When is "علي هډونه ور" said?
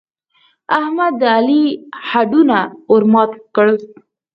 1.35-3.03